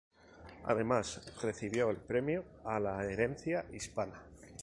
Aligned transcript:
Además 0.63 1.21
recibió 1.43 1.91
el 1.91 1.97
"Premio 1.97 2.43
a 2.65 2.79
la 2.79 3.05
Herencia 3.05 3.65
Hispana". 3.71 4.19